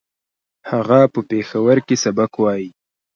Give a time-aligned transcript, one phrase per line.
[0.71, 2.69] هغه په پېښور کې سبق وايي